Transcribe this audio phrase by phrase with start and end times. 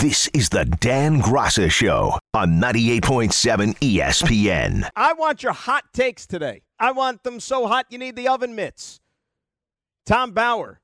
[0.00, 4.88] This is the Dan Graca Show on 98.7 ESPN.
[4.94, 6.62] I want your hot takes today.
[6.78, 9.00] I want them so hot you need the oven mitts.
[10.06, 10.80] Tom Bauer,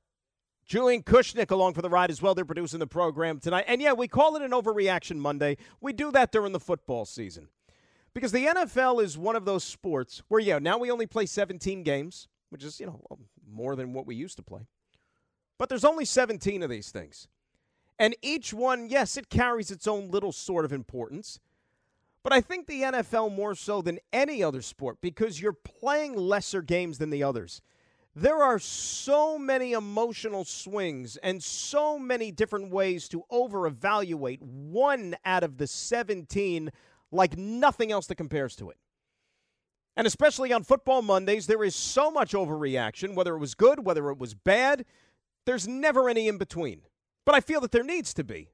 [0.65, 2.35] Julian Kushnick along for the ride as well.
[2.35, 3.63] They're producing the program tonight.
[3.69, 5.55] And yeah, we call it an overreaction Monday.
[5.79, 7.47] We do that during the football season.
[8.13, 11.83] Because the NFL is one of those sports where, yeah, now we only play 17
[11.83, 12.99] games, which is, you know,
[13.49, 14.67] more than what we used to play.
[15.57, 17.29] But there's only 17 of these things.
[17.97, 21.39] And each one, yes, it carries its own little sort of importance.
[22.23, 26.61] But I think the NFL more so than any other sport because you're playing lesser
[26.61, 27.61] games than the others.
[28.15, 35.15] There are so many emotional swings and so many different ways to over evaluate one
[35.25, 36.71] out of the 17
[37.11, 38.77] like nothing else that compares to it.
[39.97, 44.09] And especially on football Mondays, there is so much overreaction, whether it was good, whether
[44.09, 44.85] it was bad.
[45.45, 46.81] There's never any in between.
[47.25, 48.49] But I feel that there needs to be.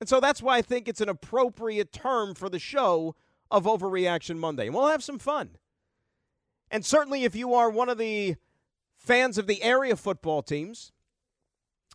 [0.00, 3.14] And so that's why I think it's an appropriate term for the show
[3.50, 4.66] of Overreaction Monday.
[4.66, 5.56] And we'll have some fun.
[6.70, 8.36] And certainly, if you are one of the
[8.96, 10.92] fans of the area football teams,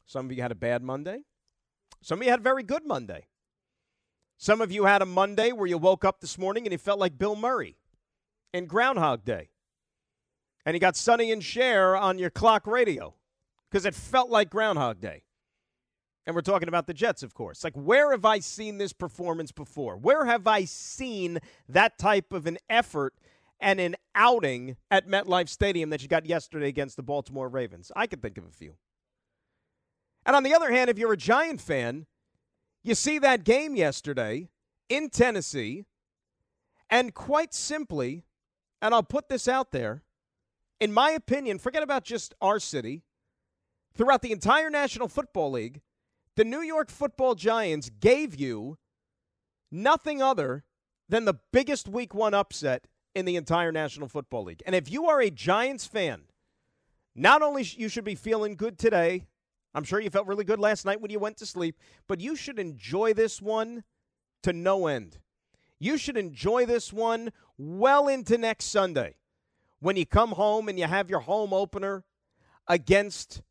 [0.06, 1.20] some of you had a bad Monday,
[2.02, 3.26] some of you had a very good Monday.
[4.38, 6.98] Some of you had a Monday where you woke up this morning and you felt
[6.98, 7.76] like Bill Murray
[8.54, 9.50] in Groundhog Day.
[10.66, 13.16] And you got Sonny and Cher on your clock radio
[13.70, 15.24] because it felt like Groundhog Day.
[16.30, 17.64] And we're talking about the Jets, of course.
[17.64, 19.98] Like, where have I seen this performance before?
[19.98, 23.16] Where have I seen that type of an effort
[23.60, 27.92] and an outing at MetLife Stadium that you got yesterday against the Baltimore Ravens?
[27.96, 28.76] I can think of a few.
[30.24, 32.06] And on the other hand, if you're a Giant fan,
[32.84, 34.50] you see that game yesterday
[34.88, 35.86] in Tennessee,
[36.92, 38.24] and quite simply,
[38.84, 40.04] and I'll put this out there,
[40.80, 43.02] in my opinion, forget about just our city,
[43.96, 45.82] throughout the entire National Football League,
[46.40, 48.78] the New York football giants gave you
[49.70, 50.64] nothing other
[51.10, 54.64] than the biggest week one upset in the entire National Football League.
[54.66, 56.22] And if you are a Giants fan,
[57.14, 59.26] not only you should be feeling good today,
[59.76, 61.76] I'm sure you felt really good last night when you went to sleep,
[62.08, 63.84] but you should enjoy this one
[64.44, 65.18] to no end.
[65.78, 69.16] You should enjoy this one well into next Sunday
[69.82, 72.06] when you come home and you have your home opener
[72.66, 73.42] against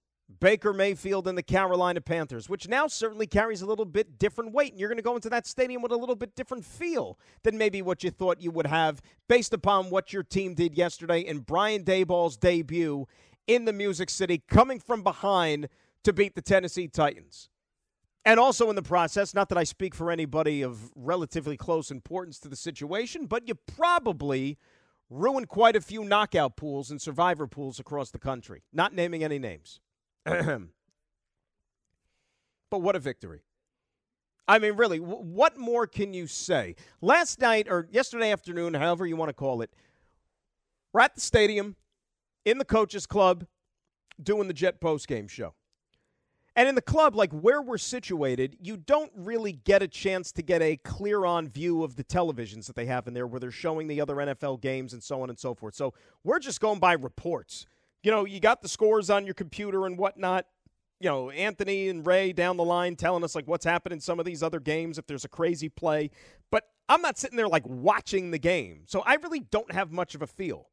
[0.41, 4.73] Baker Mayfield and the Carolina Panthers, which now certainly carries a little bit different weight.
[4.73, 7.57] And you're going to go into that stadium with a little bit different feel than
[7.57, 11.41] maybe what you thought you would have based upon what your team did yesterday in
[11.41, 13.07] Brian Daboll's debut
[13.47, 15.69] in the Music City, coming from behind
[16.05, 17.49] to beat the Tennessee Titans.
[18.25, 22.39] And also in the process, not that I speak for anybody of relatively close importance
[22.41, 24.59] to the situation, but you probably
[25.09, 29.39] ruined quite a few knockout pools and survivor pools across the country, not naming any
[29.39, 29.81] names.
[32.71, 33.41] but what a victory.
[34.47, 36.75] I mean, really, w- what more can you say?
[37.03, 39.71] Last night or yesterday afternoon, however you want to call it,
[40.93, 41.77] we're at the stadium
[42.45, 43.47] in the coaches club
[44.23, 45.55] doing the Jet post game show.
[46.57, 50.43] And in the club, like where we're situated, you don't really get a chance to
[50.43, 53.53] get a clear on view of the televisions that they have in there where they're
[53.53, 55.77] showing the other NFL games and so on and so forth.
[55.77, 55.95] So
[56.25, 57.67] we're just going by reports
[58.03, 60.47] you know, you got the scores on your computer and whatnot.
[61.01, 64.19] You know, Anthony and Ray down the line telling us like what's happened in some
[64.19, 66.11] of these other games if there's a crazy play.
[66.51, 68.83] But I'm not sitting there like watching the game.
[68.87, 70.69] So I really don't have much of a feel.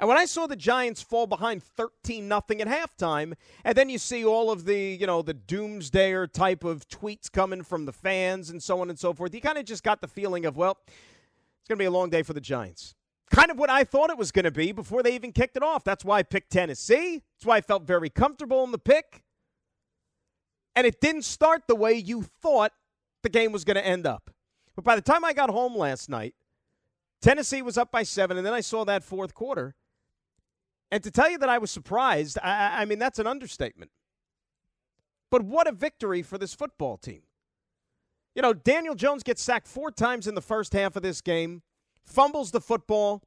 [0.00, 3.34] And when I saw the Giants fall behind 13 nothing at halftime,
[3.64, 7.62] and then you see all of the, you know, the doomsdayer type of tweets coming
[7.62, 10.08] from the fans and so on and so forth, you kind of just got the
[10.08, 12.94] feeling of, well, it's going to be a long day for the Giants
[13.32, 15.62] kind of what I thought it was going to be before they even kicked it
[15.62, 15.82] off.
[15.82, 17.22] That's why I picked Tennessee.
[17.34, 19.22] That's why I felt very comfortable in the pick.
[20.76, 22.72] And it didn't start the way you thought
[23.22, 24.30] the game was going to end up.
[24.76, 26.34] But by the time I got home last night,
[27.20, 29.74] Tennessee was up by seven, and then I saw that fourth quarter.
[30.90, 33.90] And to tell you that I was surprised, I, I mean, that's an understatement.
[35.30, 37.22] But what a victory for this football team.
[38.34, 41.62] You know, Daniel Jones gets sacked four times in the first half of this game
[42.04, 43.22] fumbles the football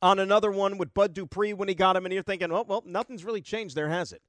[0.00, 2.82] on another one with Bud Dupree when he got him, and you're thinking, oh, well,
[2.86, 4.22] nothing's really changed there, has it?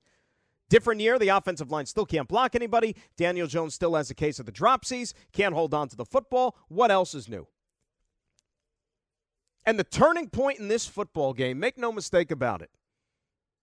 [0.69, 2.95] Different year, the offensive line still can't block anybody.
[3.17, 6.55] Daniel Jones still has a case of the dropsies, can't hold on to the football.
[6.67, 7.47] What else is new?
[9.65, 12.69] And the turning point in this football game, make no mistake about it,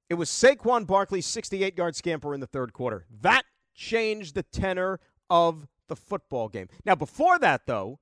[0.08, 3.06] it was Saquon Barkley's 68 yard scamper in the third quarter.
[3.22, 3.44] That
[3.75, 6.69] changed the tenor of the football game.
[6.84, 7.99] Now, before that, though,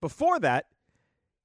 [0.00, 0.66] before that,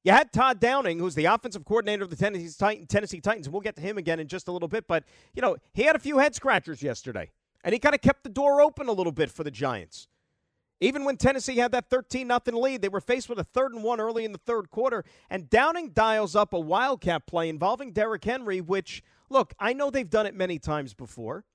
[0.03, 3.75] you had Todd Downing, who's the offensive coordinator of the Tennessee, Titans, and we'll get
[3.75, 4.87] to him again in just a little bit.
[4.87, 5.03] But,
[5.33, 7.31] you know, he had a few head scratchers yesterday,
[7.63, 10.07] and he kind of kept the door open a little bit for the Giants.
[10.79, 13.83] Even when Tennessee had that 13 0 lead, they were faced with a third and
[13.83, 18.23] one early in the third quarter, and Downing dials up a wildcat play involving Derrick
[18.23, 21.45] Henry, which, look, I know they've done it many times before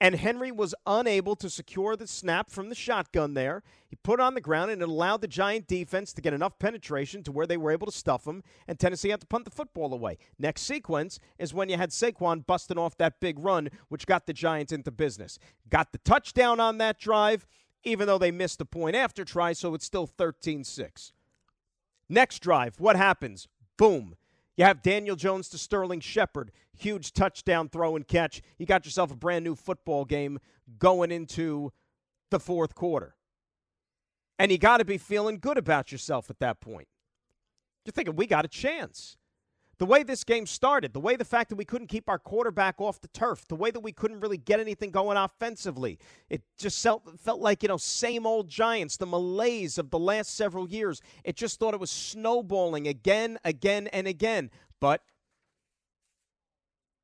[0.00, 3.62] and Henry was unable to secure the snap from the shotgun there.
[3.86, 6.58] He put it on the ground, and it allowed the Giant defense to get enough
[6.58, 9.50] penetration to where they were able to stuff him, and Tennessee had to punt the
[9.50, 10.16] football away.
[10.38, 14.32] Next sequence is when you had Saquon busting off that big run, which got the
[14.32, 15.38] Giants into business.
[15.68, 17.46] Got the touchdown on that drive,
[17.84, 21.12] even though they missed a point after try, so it's still 13 6.
[22.08, 23.48] Next drive, what happens?
[23.76, 24.16] Boom.
[24.60, 26.52] You have Daniel Jones to Sterling Shepard.
[26.76, 28.42] Huge touchdown throw and catch.
[28.58, 30.38] You got yourself a brand new football game
[30.78, 31.72] going into
[32.30, 33.16] the fourth quarter.
[34.38, 36.88] And you got to be feeling good about yourself at that point.
[37.86, 39.16] You're thinking, we got a chance
[39.80, 42.78] the way this game started, the way the fact that we couldn't keep our quarterback
[42.82, 45.98] off the turf, the way that we couldn't really get anything going offensively,
[46.28, 50.36] it just felt, felt like, you know, same old Giants, the malaise of the last
[50.36, 51.00] several years.
[51.24, 54.50] It just thought it was snowballing again, again, and again.
[54.82, 55.00] But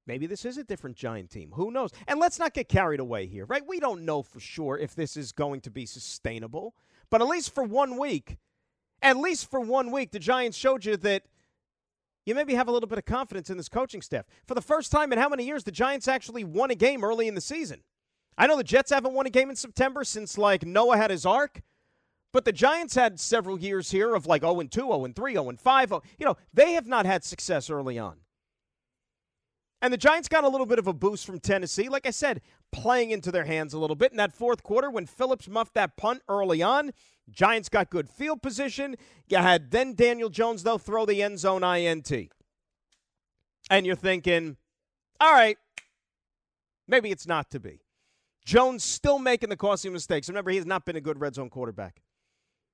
[0.07, 1.53] maybe this is a different Giant team.
[1.55, 1.93] Who knows?
[2.07, 3.67] And let's not get carried away here, right?
[3.67, 6.75] We don't know for sure if this is going to be sustainable.
[7.09, 8.37] But at least for one week,
[9.01, 11.23] at least for one week, the Giants showed you that–
[12.27, 14.27] you maybe have a little bit of confidence in this coaching staff.
[14.47, 17.29] For the first time in how many years, the Giants actually won a game early
[17.29, 17.83] in the season.
[18.37, 21.25] I know the Jets haven't won a game in September since like Noah had his
[21.25, 21.63] ark,
[22.33, 25.93] but the Giants had several years here of like 0 2, 0 3, 0 5.
[26.19, 28.17] You know, they have not had success early on.
[29.81, 31.89] And the Giants got a little bit of a boost from Tennessee.
[31.89, 32.41] Like I said,
[32.73, 35.97] playing into their hands a little bit in that fourth quarter when Phillips muffed that
[35.97, 36.93] punt early on.
[37.31, 38.97] Giants got good field position.
[39.29, 42.13] You had then Daniel Jones, though, throw the end zone INT.
[43.69, 44.57] And you're thinking,
[45.21, 45.59] all right,
[46.87, 47.81] maybe it's not to be.
[48.45, 50.29] Jones still making the costly mistakes.
[50.29, 52.01] Remember, he has not been a good red zone quarterback.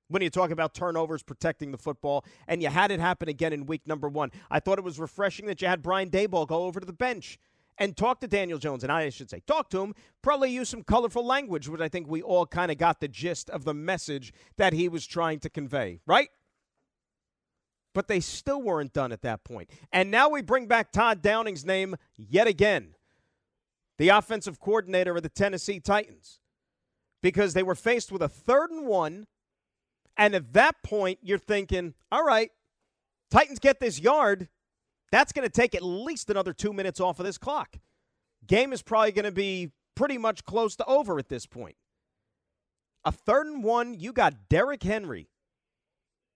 [0.09, 3.65] When you talk about turnovers, protecting the football, and you had it happen again in
[3.65, 4.31] week number one.
[4.51, 7.39] I thought it was refreshing that you had Brian Daboll go over to the bench
[7.77, 8.83] and talk to Daniel Jones.
[8.83, 12.07] And I should say, talk to him, probably use some colorful language, which I think
[12.07, 15.49] we all kind of got the gist of the message that he was trying to
[15.49, 16.29] convey, right?
[17.93, 19.69] But they still weren't done at that point.
[19.91, 22.95] And now we bring back Todd Downing's name yet again,
[23.97, 26.39] the offensive coordinator of the Tennessee Titans,
[27.21, 29.27] because they were faced with a third and one.
[30.17, 32.51] And at that point, you're thinking, all right,
[33.31, 34.47] Titans get this yard.
[35.13, 37.77] That's going to take at least another two minutes off of this clock.
[38.47, 41.75] Game is probably going to be pretty much close to over at this point.
[43.05, 45.29] A third and one, you got Derrick Henry,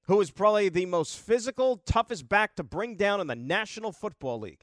[0.04, 4.42] who is probably the most physical, toughest back to bring down in the National Football
[4.42, 4.62] League.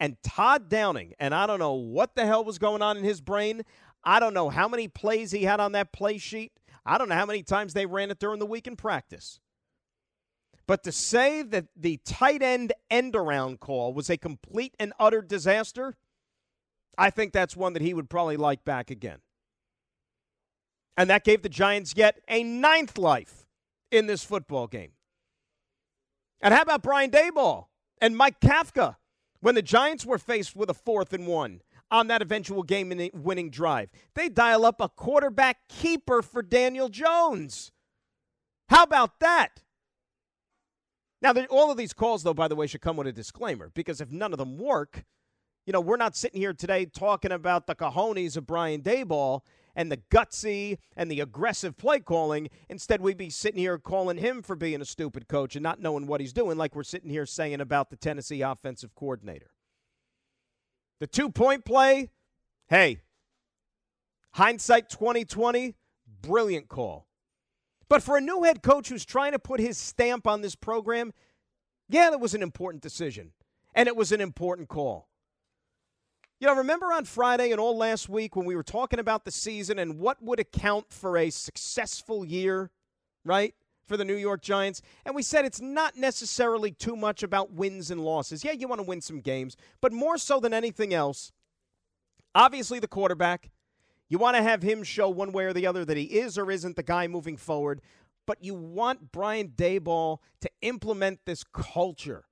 [0.00, 3.20] And Todd Downing, and I don't know what the hell was going on in his
[3.20, 3.62] brain.
[4.02, 6.50] I don't know how many plays he had on that play sheet.
[6.84, 9.38] I don't know how many times they ran it during the week in practice.
[10.66, 15.20] But to say that the tight end end around call was a complete and utter
[15.20, 15.96] disaster,
[16.96, 19.18] I think that's one that he would probably like back again.
[20.96, 23.46] And that gave the Giants yet a ninth life
[23.90, 24.92] in this football game.
[26.40, 27.66] And how about Brian Daboll
[28.00, 28.96] and Mike Kafka
[29.40, 33.50] when the Giants were faced with a fourth and one on that eventual game winning
[33.50, 33.90] drive?
[34.14, 37.72] They dial up a quarterback keeper for Daniel Jones.
[38.68, 39.62] How about that?
[41.22, 44.00] Now, all of these calls, though, by the way, should come with a disclaimer because
[44.00, 45.04] if none of them work,
[45.64, 49.42] you know, we're not sitting here today talking about the cojones of Brian Daboll
[49.76, 52.50] and the gutsy and the aggressive play calling.
[52.68, 56.08] Instead, we'd be sitting here calling him for being a stupid coach and not knowing
[56.08, 59.52] what he's doing, like we're sitting here saying about the Tennessee offensive coordinator.
[60.98, 62.10] The two point play,
[62.68, 63.00] hey,
[64.32, 65.76] hindsight 2020,
[66.20, 67.06] brilliant call.
[67.92, 71.12] But for a new head coach who's trying to put his stamp on this program,
[71.90, 73.32] yeah, that was an important decision.
[73.74, 75.10] And it was an important call.
[76.40, 79.30] You know, remember on Friday and all last week when we were talking about the
[79.30, 82.70] season and what would account for a successful year,
[83.26, 83.54] right?
[83.84, 84.80] For the New York Giants.
[85.04, 88.42] And we said it's not necessarily too much about wins and losses.
[88.42, 91.30] Yeah, you want to win some games, but more so than anything else,
[92.34, 93.50] Obviously, the quarterback.
[94.12, 96.50] You want to have him show one way or the other that he is or
[96.50, 97.80] isn't the guy moving forward,
[98.26, 102.26] but you want Brian Daboll to implement this culture.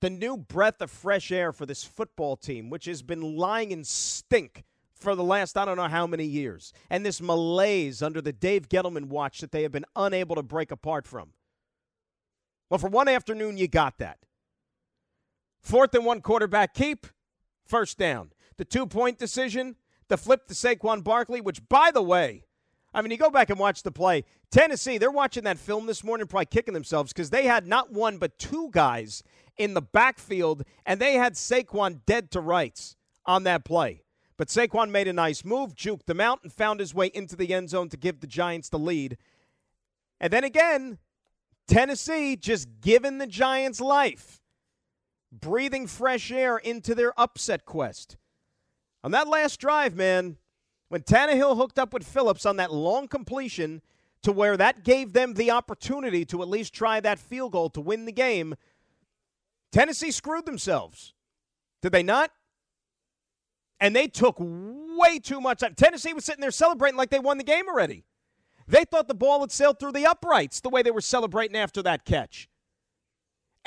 [0.00, 3.84] The new breath of fresh air for this football team, which has been lying in
[3.84, 4.64] stink
[4.94, 8.70] for the last I don't know how many years, and this malaise under the Dave
[8.70, 11.34] Gettleman watch that they have been unable to break apart from.
[12.70, 14.20] Well, for one afternoon, you got that.
[15.60, 17.06] Fourth and one quarterback keep,
[17.66, 18.32] first down.
[18.56, 19.76] The two point decision,
[20.08, 22.44] the flip to Saquon Barkley, which, by the way,
[22.94, 24.24] I mean, you go back and watch the play.
[24.50, 28.18] Tennessee, they're watching that film this morning, probably kicking themselves because they had not one
[28.18, 29.22] but two guys
[29.56, 32.96] in the backfield, and they had Saquon dead to rights
[33.26, 34.02] on that play.
[34.36, 37.52] But Saquon made a nice move, juked them out, and found his way into the
[37.52, 39.18] end zone to give the Giants the lead.
[40.20, 40.98] And then again,
[41.66, 44.40] Tennessee just giving the Giants life,
[45.30, 48.16] breathing fresh air into their upset quest.
[49.04, 50.36] On that last drive, man,
[50.88, 53.82] when Tannehill hooked up with Phillips on that long completion
[54.22, 57.80] to where that gave them the opportunity to at least try that field goal to
[57.80, 58.54] win the game,
[59.70, 61.14] Tennessee screwed themselves.
[61.82, 62.30] Did they not?
[63.80, 65.74] And they took way too much time.
[65.76, 68.04] Tennessee was sitting there celebrating like they won the game already.
[68.66, 71.80] They thought the ball had sailed through the uprights the way they were celebrating after
[71.82, 72.48] that catch.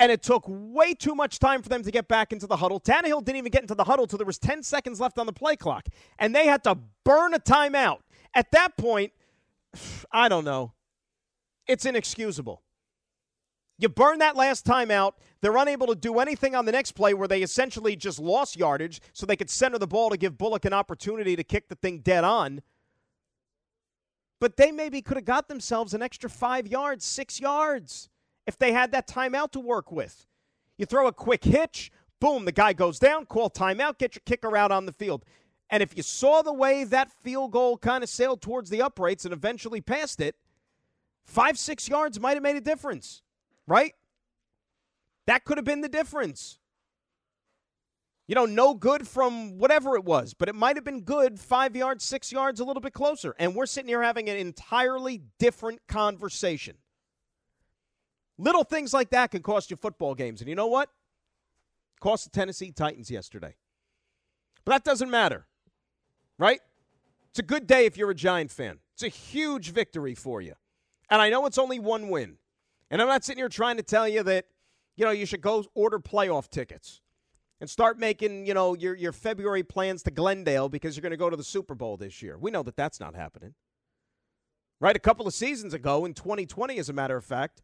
[0.02, 2.80] And it took way too much time for them to get back into the huddle.
[2.80, 5.32] Tannehill didn't even get into the huddle till there was 10 seconds left on the
[5.32, 5.86] play clock.
[6.18, 7.98] And they had to burn a timeout.
[8.34, 9.12] At that point,
[10.12, 10.72] I don't know.
[11.68, 12.62] It's inexcusable.
[13.78, 15.12] You burn that last timeout.
[15.40, 19.00] They're unable to do anything on the next play where they essentially just lost yardage
[19.12, 22.00] so they could center the ball to give Bullock an opportunity to kick the thing
[22.00, 22.60] dead on
[24.40, 28.08] but they maybe could have got themselves an extra five yards, six yards
[28.46, 30.26] if they had that timeout to work with.
[30.78, 34.56] You throw a quick hitch, boom, the guy goes down, call timeout, get your kicker
[34.56, 35.24] out on the field.
[35.70, 39.24] And if you saw the way that field goal kind of sailed towards the uprights
[39.24, 40.36] and eventually passed it,
[41.24, 43.22] five, six yards might have made a difference,
[43.66, 43.94] right?
[45.26, 46.58] That could have been the difference
[48.28, 51.74] you know, no good from whatever it was, but it might have been good five
[51.74, 53.34] yards, six yards, a little bit closer.
[53.38, 56.76] And we're sitting here having an entirely different conversation.
[58.38, 60.40] Little things like that can cost you football games.
[60.40, 60.90] And you know what?
[62.00, 63.54] Cost the Tennessee Titans yesterday.
[64.64, 65.46] But that doesn't matter,
[66.38, 66.60] right?
[67.30, 68.78] It's a good day if you're a Giant fan.
[68.94, 70.54] It's a huge victory for you.
[71.10, 72.36] And I know it's only one win.
[72.90, 74.46] And I'm not sitting here trying to tell you that,
[74.96, 77.00] you know, you should go order playoff tickets
[77.60, 81.16] and start making, you know, your, your February plans to Glendale because you're going to
[81.16, 82.36] go to the Super Bowl this year.
[82.36, 83.54] We know that that's not happening.
[84.80, 84.96] Right?
[84.96, 87.62] A couple of seasons ago, in 2020, as a matter of fact,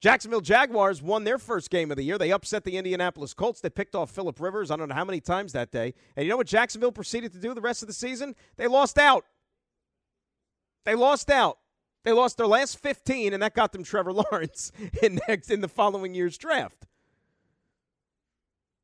[0.00, 2.18] Jacksonville Jaguars won their first game of the year.
[2.18, 3.60] They upset the Indianapolis Colts.
[3.60, 5.94] They picked off Philip Rivers, I don't know how many times that day.
[6.16, 8.34] And you know what Jacksonville proceeded to do the rest of the season?
[8.56, 9.24] They lost out.
[10.84, 11.58] They lost out.
[12.04, 14.70] They lost their last 15, and that got them Trevor Lawrence
[15.02, 16.86] in, next, in the following year's draft.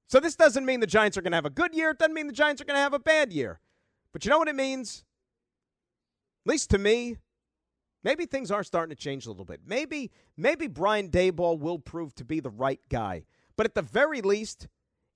[0.09, 1.91] So this doesn't mean the Giants are going to have a good year.
[1.91, 3.61] It doesn't mean the Giants are going to have a bad year.
[4.13, 5.05] But you know what it means?
[6.45, 7.19] At least to me,
[8.05, 9.61] maybe things are starting to change a little bit.
[9.67, 13.25] Maybe maybe Brian Daboll will prove to be the right guy.
[13.57, 14.69] But at the very least,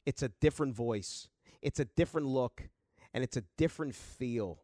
[0.05, 1.28] it's a different voice.
[1.62, 2.69] It's a different look
[3.12, 4.61] and it's a different feel.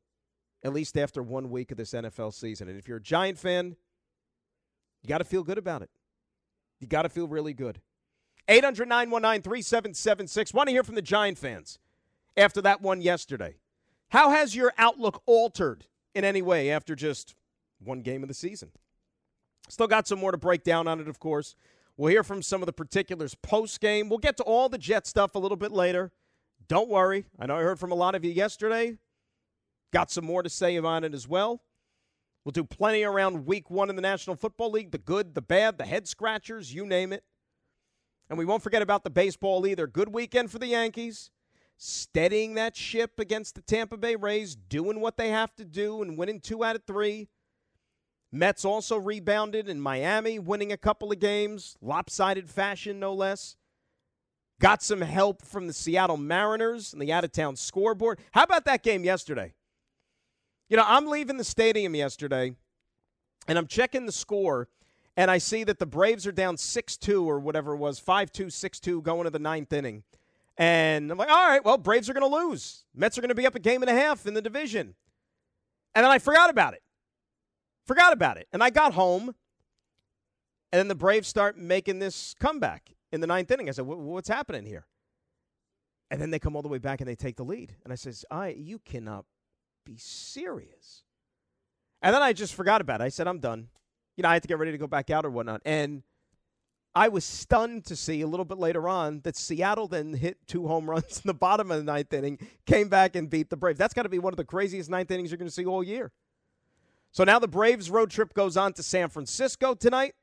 [0.64, 2.68] At least after one week of this NFL season.
[2.68, 3.76] And if you're a Giant fan,
[5.02, 5.90] you got to feel good about it.
[6.78, 7.80] You got to feel really good.
[8.48, 10.54] 800 919 3776.
[10.54, 11.78] Want to hear from the Giant fans
[12.36, 13.56] after that one yesterday.
[14.10, 17.34] How has your outlook altered in any way after just
[17.84, 18.70] one game of the season?
[19.68, 21.54] Still got some more to break down on it, of course.
[21.96, 24.08] We'll hear from some of the particulars post game.
[24.08, 26.10] We'll get to all the Jet stuff a little bit later.
[26.68, 27.26] Don't worry.
[27.38, 28.96] I know I heard from a lot of you yesterday.
[29.92, 31.62] Got some more to say about it as well.
[32.44, 35.78] We'll do plenty around week one in the National Football League the good, the bad,
[35.78, 37.24] the head scratchers, you name it.
[38.28, 39.86] And we won't forget about the baseball either.
[39.86, 41.30] Good weekend for the Yankees,
[41.76, 46.16] steadying that ship against the Tampa Bay Rays, doing what they have to do and
[46.16, 47.28] winning two out of three.
[48.32, 53.56] Mets also rebounded in Miami, winning a couple of games, lopsided fashion, no less.
[54.58, 58.20] Got some help from the Seattle Mariners and the out of town scoreboard.
[58.30, 59.52] How about that game yesterday?
[60.68, 62.54] You know, I'm leaving the stadium yesterday
[63.46, 64.68] and I'm checking the score
[65.16, 68.32] and I see that the Braves are down 6 2 or whatever it was, 5
[68.32, 70.04] 2, 6 2, going to the ninth inning.
[70.56, 72.84] And I'm like, all right, well, Braves are going to lose.
[72.94, 74.94] Mets are going to be up a game and a half in the division.
[75.94, 76.81] And then I forgot about it.
[77.86, 78.48] Forgot about it.
[78.52, 79.34] And I got home,
[80.72, 83.68] and then the Braves start making this comeback in the ninth inning.
[83.68, 84.86] I said, what's happening here?
[86.10, 87.74] And then they come all the way back and they take the lead.
[87.84, 89.24] And I says, I you cannot
[89.84, 91.04] be serious.
[92.02, 93.04] And then I just forgot about it.
[93.04, 93.68] I said, I'm done.
[94.16, 95.62] You know, I had to get ready to go back out or whatnot.
[95.64, 96.02] And
[96.94, 100.66] I was stunned to see a little bit later on that Seattle then hit two
[100.66, 103.78] home runs in the bottom of the ninth inning, came back and beat the Braves.
[103.78, 105.82] That's got to be one of the craziest ninth innings you're going to see all
[105.82, 106.12] year.
[107.12, 110.14] So now the Braves road trip goes on to San Francisco tonight.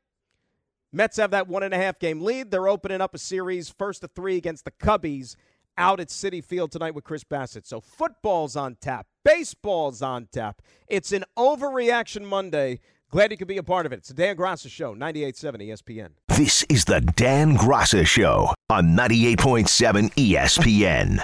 [0.91, 2.49] Mets have that one and a half game lead.
[2.49, 5.35] They're opening up a series first to three against the Cubbies
[5.77, 7.67] out at Citi Field tonight with Chris Bassitt.
[7.67, 10.63] So football's on tap, baseball's on tap.
[10.87, 12.79] It's an overreaction Monday.
[13.11, 13.97] Glad you could be a part of it.
[13.97, 16.09] It's the Dan Graca Show, 98.7 ESPN.
[16.27, 21.23] This is the Dan Graca Show on 98.7 ESPN.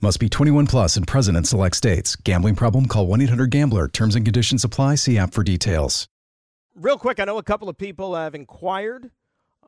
[0.00, 2.14] Must be 21 plus and present in select states.
[2.14, 2.86] Gambling problem?
[2.86, 3.88] Call 1 800 GAMBLER.
[3.88, 4.94] Terms and conditions apply.
[4.94, 6.06] See app for details.
[6.76, 9.10] Real quick, I know a couple of people have inquired.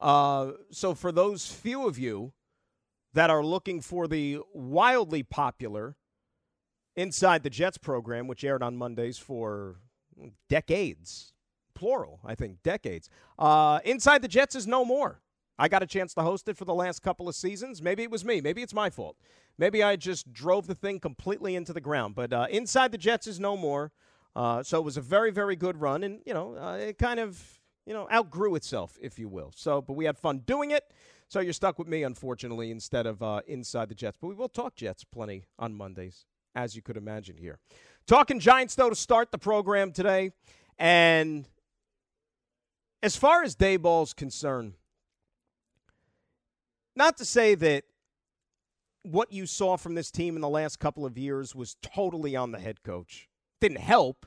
[0.00, 2.32] Uh, so, for those few of you
[3.12, 5.96] that are looking for the wildly popular
[6.94, 9.76] Inside the Jets program, which aired on Mondays for
[10.48, 11.32] decades,
[11.74, 13.08] plural, I think, decades,
[13.38, 15.20] uh, Inside the Jets is no more.
[15.60, 17.82] I got a chance to host it for the last couple of seasons.
[17.82, 18.40] Maybe it was me.
[18.40, 19.18] Maybe it's my fault.
[19.58, 22.14] Maybe I just drove the thing completely into the ground.
[22.14, 23.92] But uh, inside the Jets is no more.
[24.34, 27.20] Uh, so it was a very, very good run, and you know, uh, it kind
[27.20, 29.52] of you know outgrew itself, if you will.
[29.54, 30.94] So, but we had fun doing it.
[31.28, 34.16] So you're stuck with me, unfortunately, instead of uh, inside the Jets.
[34.18, 37.58] But we will talk Jets plenty on Mondays, as you could imagine here.
[38.06, 40.30] Talking Giants though to start the program today,
[40.78, 41.46] and
[43.02, 44.74] as far as Daboll's concerned
[47.00, 47.84] not to say that
[49.04, 52.52] what you saw from this team in the last couple of years was totally on
[52.52, 53.26] the head coach.
[53.58, 54.26] Didn't help,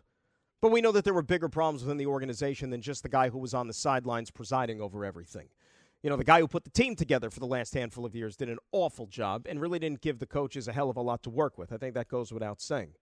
[0.59, 3.29] but we know that there were bigger problems within the organization than just the guy
[3.29, 5.49] who was on the sidelines presiding over everything.
[6.01, 8.36] You know, the guy who put the team together for the last handful of years
[8.36, 11.21] did an awful job and really didn't give the coaches a hell of a lot
[11.23, 11.71] to work with.
[11.71, 12.93] I think that goes without saying.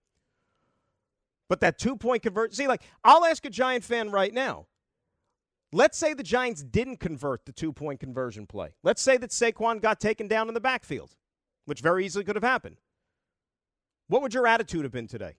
[1.47, 4.67] But that two point convert, see, like, I'll ask a Giant fan right now
[5.73, 8.75] Let's say the Giants didn't convert the two point conversion play.
[8.84, 11.15] Let's say that Saquon got taken down in the backfield,
[11.65, 12.77] which very easily could have happened.
[14.07, 15.38] What would your attitude have been today?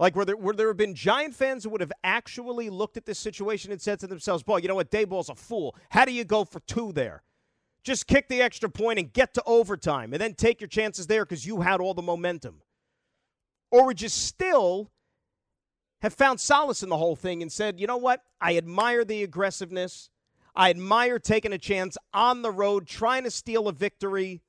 [0.00, 3.06] Like, were there, would there have been Giant fans who would have actually looked at
[3.06, 4.90] this situation and said to themselves, boy, you know what?
[4.90, 5.76] Daboll's a fool.
[5.90, 7.22] How do you go for two there?
[7.84, 11.24] Just kick the extra point and get to overtime and then take your chances there
[11.24, 12.62] because you had all the momentum.
[13.70, 14.90] Or would you still
[16.02, 18.22] have found solace in the whole thing and said, you know what?
[18.40, 20.10] I admire the aggressiveness.
[20.54, 24.42] I admire taking a chance on the road, trying to steal a victory.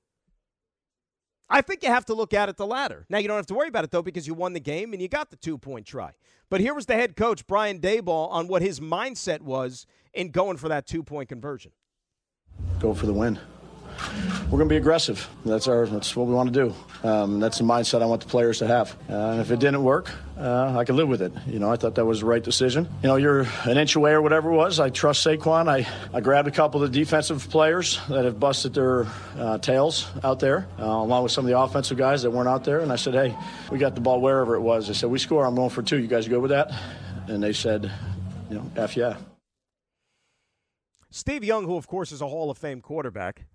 [1.49, 3.05] I think you have to look at it the latter.
[3.07, 5.01] Now, you don't have to worry about it, though, because you won the game and
[5.01, 6.11] you got the two point try.
[6.49, 10.57] But here was the head coach, Brian Daboll, on what his mindset was in going
[10.57, 11.71] for that two point conversion.
[12.79, 13.39] Go for the win
[14.45, 15.27] we're going to be aggressive.
[15.45, 15.87] That's our.
[15.87, 17.07] That's what we want to do.
[17.07, 18.95] Um, that's the mindset I want the players to have.
[19.09, 21.33] Uh, and if it didn't work, uh, I could live with it.
[21.47, 22.87] You know, I thought that was the right decision.
[23.01, 24.79] You know, you're an inch away or whatever it was.
[24.79, 25.67] I trust Saquon.
[25.67, 30.07] I, I grabbed a couple of the defensive players that have busted their uh, tails
[30.23, 32.79] out there, uh, along with some of the offensive guys that weren't out there.
[32.79, 33.35] And I said, hey,
[33.71, 34.89] we got the ball wherever it was.
[34.89, 35.45] I said, we score.
[35.45, 35.99] I'm going for two.
[35.99, 36.71] You guys go with that?
[37.27, 37.91] And they said,
[38.49, 39.17] you know, F yeah.
[41.15, 43.45] Steve Young, who of course is a Hall of Fame quarterback,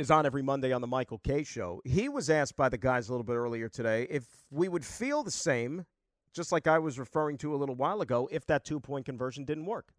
[0.00, 1.82] is on every Monday on the Michael Kay show.
[1.84, 5.22] He was asked by the guys a little bit earlier today if we would feel
[5.22, 5.84] the same,
[6.32, 9.44] just like I was referring to a little while ago, if that two point conversion
[9.44, 9.92] didn't work.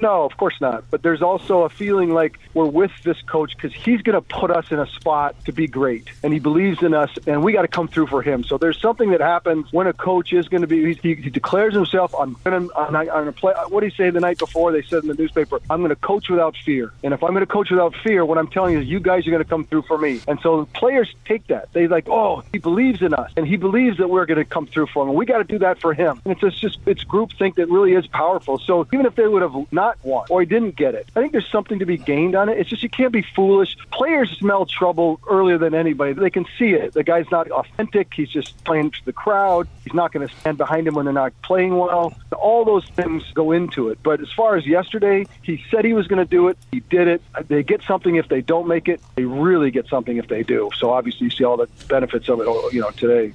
[0.00, 0.84] No, of course not.
[0.90, 4.50] But there's also a feeling like we're with this coach because he's going to put
[4.50, 7.62] us in a spot to be great, and he believes in us, and we got
[7.62, 8.42] to come through for him.
[8.44, 10.94] So there's something that happens when a coach is going to be.
[10.94, 12.14] He, he declares himself.
[12.18, 12.74] I'm going to.
[12.78, 13.52] I'm to play.
[13.52, 14.72] Uh, what did he say the night before?
[14.72, 17.40] They said in the newspaper, "I'm going to coach without fear." And if I'm going
[17.40, 19.64] to coach without fear, what I'm telling you is, you guys are going to come
[19.64, 20.20] through for me.
[20.26, 21.72] And so players take that.
[21.72, 24.66] They like, oh, he believes in us, and he believes that we're going to come
[24.66, 25.10] through for him.
[25.10, 26.22] And we got to do that for him.
[26.24, 28.58] And it's just it's group think that really is powerful.
[28.58, 31.32] So even if they would have not won or he didn't get it, I think
[31.32, 32.58] there's something to be gained on it.
[32.58, 33.76] It's just you can't be foolish.
[33.90, 36.12] Players smell trouble earlier than anybody.
[36.12, 36.92] They can see it.
[36.92, 38.12] The guy's not authentic.
[38.14, 39.68] He's just playing to the crowd.
[39.84, 42.14] He's not going to stand behind him when they're not playing well.
[42.36, 43.98] All those things go into it.
[44.02, 46.58] But as far as yesterday, he said he was going to do it.
[46.70, 47.22] He did it.
[47.48, 49.00] They get something if they don't make it.
[49.16, 50.70] They really get something if they do.
[50.76, 52.46] So obviously, you see all the benefits of it.
[52.72, 53.32] You know, today.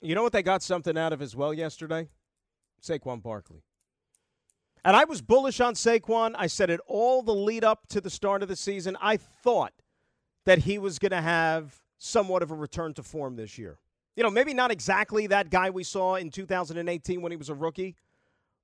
[0.00, 2.08] You know what they got something out of as well yesterday?
[2.82, 3.62] Saquon Barkley.
[4.88, 6.34] And I was bullish on Saquon.
[6.38, 8.96] I said it all the lead up to the start of the season.
[9.02, 9.74] I thought
[10.46, 13.80] that he was going to have somewhat of a return to form this year.
[14.16, 17.54] You know, maybe not exactly that guy we saw in 2018 when he was a
[17.54, 17.96] rookie,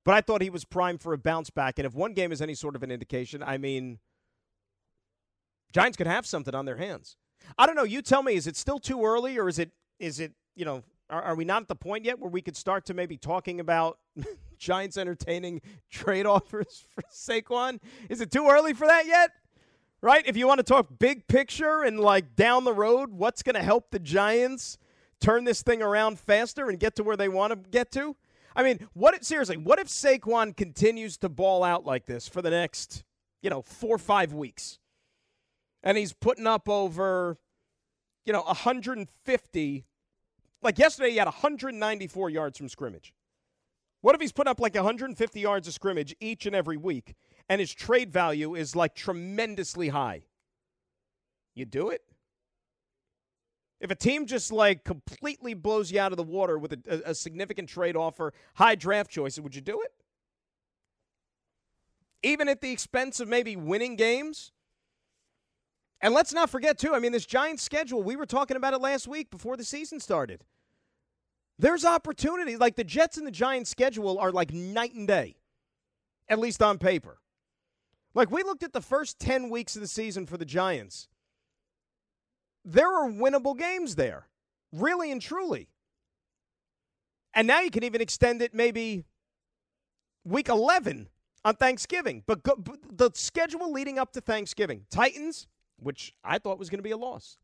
[0.07, 1.79] but I thought he was primed for a bounce back.
[1.79, 3.99] And if one game is any sort of an indication, I mean,
[5.75, 7.19] Giants could have something on their hands.
[7.59, 7.85] I don't know.
[7.85, 10.85] You tell me, is it still too early or is it, is it, you know,
[11.11, 13.61] are, are we not at the point yet where we could start to maybe talking
[13.61, 13.99] about
[14.59, 17.81] Giants entertaining trade offers for Saquon?
[18.09, 19.31] Is it too early for that yet?
[20.01, 20.27] Right?
[20.27, 23.62] If you want to talk big picture and like down the road, what's going to
[23.62, 24.77] help the Giants
[25.21, 28.14] turn this thing around faster and get to where they want to get to?
[28.55, 32.51] I mean, what seriously, what if Saquon continues to ball out like this for the
[32.51, 33.03] next,
[33.43, 34.79] you know, 4 or 5 weeks?
[35.83, 37.38] And he's putting up over
[38.25, 39.85] you know, 150
[40.62, 43.12] like yesterday, he had 194 yards from scrimmage.
[44.05, 47.14] What if he's put up like 150 yards of scrimmage each and every week,
[47.49, 50.25] and his trade value is like tremendously high?
[51.55, 52.03] You do it?
[53.81, 57.14] If a team just like completely blows you out of the water with a, a,
[57.14, 59.93] significant trade offer, high draft choices, would you do it?
[62.23, 64.53] Even at the expense of maybe winning games?
[66.03, 68.83] And let's not forget, too, I mean, this Giants schedule, we were talking about it
[68.83, 70.45] last week before the season started.
[71.59, 72.57] There's opportunity.
[72.57, 75.37] Like the Jets and the Giants schedule are like night and day,
[76.29, 77.19] at least on paper.
[78.14, 81.09] Like we looked at the first 10 weeks of the season for the Giants.
[82.64, 84.29] There are winnable games there,
[84.73, 85.69] really and truly.
[87.35, 89.05] And now you can even extend it maybe
[90.25, 91.09] week 11
[91.45, 92.23] on Thanksgiving.
[92.27, 96.79] But, go, but the schedule leading up to Thanksgiving Titans, which I thought was going
[96.79, 97.38] to be a loss,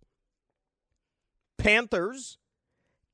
[1.58, 2.38] Panthers,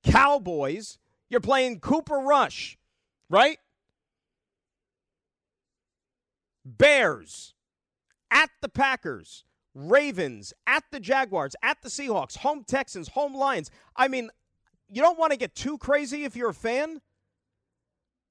[0.06, 2.78] Cowboys, you're playing Cooper Rush,
[3.28, 3.58] right?
[6.64, 7.54] Bears,
[8.30, 13.70] at the Packers, Ravens, at the Jaguars, at the Seahawks, home Texans, home Lions.
[13.94, 14.30] I mean,
[14.90, 17.00] you don't want to get too crazy if you're a fan,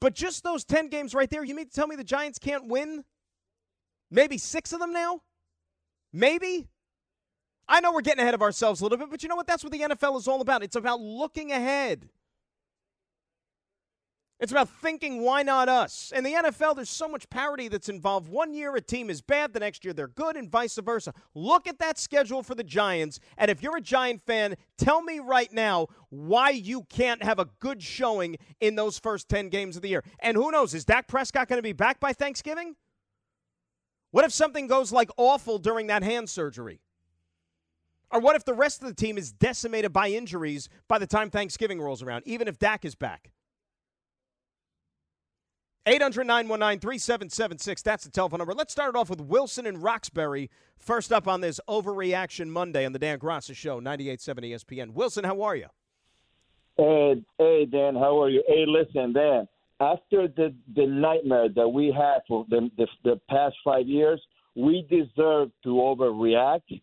[0.01, 2.67] but just those 10 games right there, you mean to tell me the Giants can't
[2.67, 3.03] win
[4.11, 5.21] maybe six of them now?
[6.13, 6.67] Maybe?
[7.67, 9.47] I know we're getting ahead of ourselves a little bit, but you know what?
[9.47, 10.63] That's what the NFL is all about.
[10.63, 12.09] It's about looking ahead.
[14.37, 16.11] It's about thinking, why not us?
[16.13, 18.27] In the NFL, there's so much parity that's involved.
[18.27, 21.13] One year a team is bad, the next year they're good, and vice versa.
[21.33, 25.19] Look at that schedule for the Giants, and if you're a Giant fan, tell me
[25.19, 29.81] right now why you can't have a good showing in those first 10 games of
[29.81, 30.03] the year.
[30.19, 32.75] And who knows, is Dak Prescott going to be back by Thanksgiving?
[34.11, 36.81] What if something goes like awful during that hand surgery?
[38.11, 41.29] Or what if the rest of the team is decimated by injuries by the time
[41.29, 43.31] Thanksgiving rolls around, even if Dak is back?
[45.87, 47.81] 800 919 3776.
[47.83, 48.53] That's the telephone number.
[48.53, 50.49] Let's start it off with Wilson and Roxbury.
[50.77, 54.93] First up on this Overreaction Monday on the Dan Graca Show, 98.7 ESPN.
[54.93, 55.67] Wilson, how are you?
[56.77, 58.43] Hey, hey, Dan, how are you?
[58.47, 59.47] Hey, listen, Dan,
[59.79, 64.21] after the, the nightmare that we had for the, the, the past five years,
[64.55, 66.81] we deserve to overreact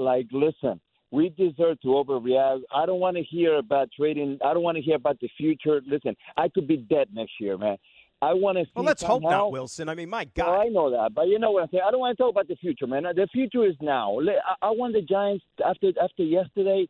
[0.00, 2.62] like, listen, we deserve to overreact.
[2.74, 4.38] I don't want to hear about trading.
[4.44, 5.80] I don't want to hear about the future.
[5.86, 7.76] Listen, I could be dead next year, man.
[8.22, 8.64] I want to.
[8.74, 9.88] Well, let's somehow, hope not, Wilson.
[9.88, 10.46] I mean, my God.
[10.46, 11.84] Well, I know that, but you know what I'm saying.
[11.86, 13.04] I don't want to talk about the future, man.
[13.04, 14.18] The future is now.
[14.20, 16.86] I, I want the Giants after after yesterday,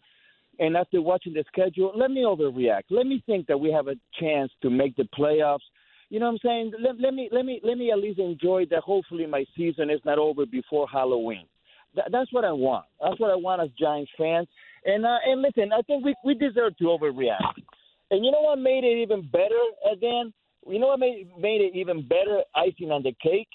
[0.58, 1.92] and after watching the schedule.
[1.96, 2.84] Let me overreact.
[2.90, 5.60] Let me think that we have a chance to make the playoffs.
[6.08, 6.72] You know what I'm saying?
[6.80, 8.82] Let, let me let me let me at least enjoy that.
[8.82, 11.46] Hopefully, my season is not over before Halloween.
[11.94, 12.86] Th- that's what I want.
[13.00, 14.48] That's what I want as Giants fans.
[14.84, 17.62] And uh, and listen, I think we we deserve to overreact.
[18.10, 19.60] And you know what made it even better,
[20.00, 20.32] Dan?
[20.66, 23.48] You know what made made it even better, icing on the cake?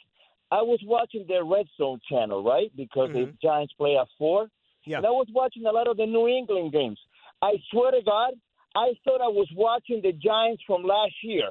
[0.51, 2.71] I was watching the Red Zone channel, right?
[2.75, 3.31] Because mm-hmm.
[3.31, 4.47] the Giants play at four.
[4.85, 4.97] Yeah.
[4.97, 6.99] And I was watching a lot of the New England games.
[7.41, 8.33] I swear to God,
[8.75, 11.49] I thought I was watching the Giants from last year.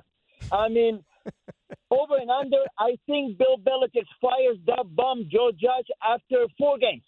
[0.52, 1.04] I mean,
[1.90, 7.02] over and under, I think Bill Belichick fires that bum Joe Judge after four games.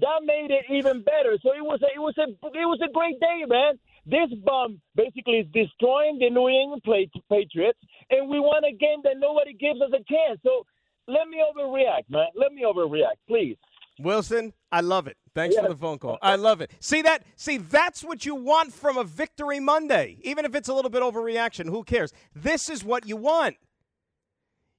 [0.00, 1.38] That made it even better.
[1.42, 3.78] So it was a, it was a it was a great day, man.
[4.06, 6.82] This bum basically is destroying the New England
[7.30, 7.78] Patriots,
[8.10, 10.40] and we won a game that nobody gives us a chance.
[10.42, 10.66] So
[11.06, 12.26] let me overreact, man.
[12.34, 13.56] Let me overreact, please.
[13.98, 15.16] Wilson, I love it.
[15.34, 16.18] Thanks for the phone call.
[16.22, 16.72] I love it.
[16.80, 17.24] See that?
[17.36, 20.18] See, that's what you want from a victory Monday.
[20.22, 22.12] Even if it's a little bit overreaction, who cares?
[22.34, 23.56] This is what you want.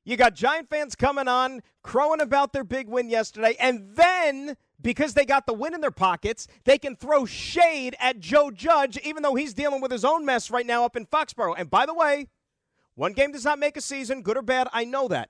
[0.06, 5.16] You got Giant fans coming on, crowing about their big win yesterday, and then because
[5.16, 9.24] they got the win in their pockets, they can throw shade at Joe Judge, even
[9.24, 11.56] though he's dealing with his own mess right now up in Foxborough.
[11.58, 12.28] And by the way,
[12.94, 15.30] one game does not make a season, good or bad, I know that.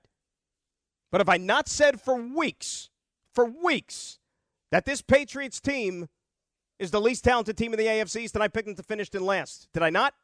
[1.10, 2.90] But have I not said for weeks,
[3.36, 4.18] for weeks,
[4.72, 6.08] that this Patriots team
[6.80, 9.08] is the least talented team in the AFC East, and I picked them to finish
[9.10, 9.68] in last?
[9.72, 10.14] Did I not?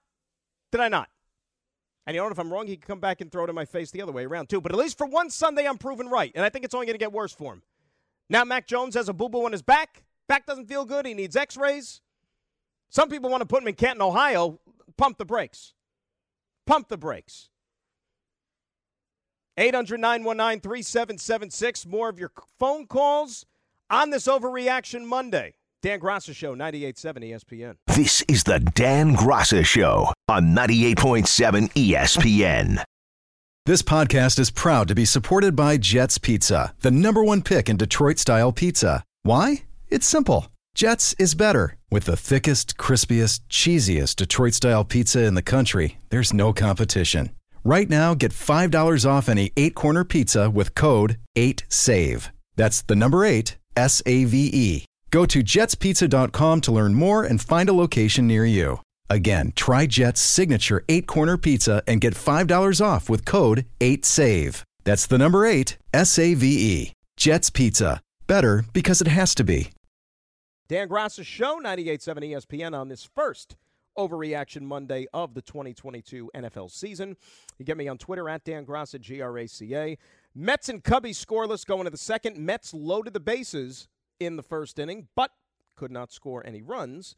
[0.72, 1.09] Did I not?
[2.07, 2.33] And you know what?
[2.33, 4.11] If I'm wrong, he can come back and throw it in my face the other
[4.11, 4.61] way around, too.
[4.61, 6.33] But at least for one Sunday, I'm proven right.
[6.35, 7.62] And I think it's only going to get worse for him.
[8.29, 10.03] Now, Mac Jones has a boo boo on his back.
[10.29, 11.07] Back doesn't feel good.
[11.07, 12.01] He needs x rays.
[12.88, 14.59] Some people want to put him in Canton, Ohio.
[14.96, 15.75] Pump the brakes.
[16.66, 17.51] Pump the brakes.
[19.57, 21.87] 800 919 3776.
[21.87, 23.47] More of your phone calls
[23.91, 25.55] on this Overreaction Monday.
[25.83, 27.75] Dan Graca Show, 98.7 ESPN.
[27.88, 32.85] This is the Dan Graca Show on 98.7 ESPN.
[33.67, 37.77] This podcast is proud to be supported by Jets Pizza, the number one pick in
[37.77, 39.05] Detroit style pizza.
[39.23, 39.65] Why?
[39.88, 40.49] It's simple.
[40.75, 41.77] Jets is better.
[41.91, 47.31] With the thickest, crispiest, cheesiest Detroit style pizza in the country, there's no competition.
[47.64, 52.29] Right now, get $5 off any eight corner pizza with code 8SAVE.
[52.57, 54.85] That's the number eight, S A V E.
[55.11, 58.81] Go to jetspizza.com to learn more and find a location near you.
[59.09, 64.62] Again, try Jet's signature eight corner pizza and get $5 off with code 8SAVE.
[64.85, 66.92] That's the number eight, S A V E.
[67.16, 68.01] Jet's Pizza.
[68.27, 69.70] Better because it has to be.
[70.66, 73.57] Dan Graca Show, 98.7 ESPN on this first
[73.98, 77.16] Overreaction Monday of the 2022 NFL season.
[77.59, 79.98] You get me on Twitter at Dan Graca, G R A C A.
[80.35, 82.38] Mets and Cubbies scoreless going to the second.
[82.38, 85.31] Mets loaded the bases in the first inning, but
[85.76, 87.14] could not score any runs.